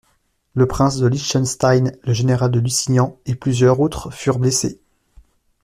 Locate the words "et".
3.27-3.35